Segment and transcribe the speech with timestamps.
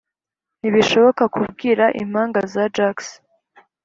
[0.59, 3.07] ntibishoboka kubwira impanga za jacks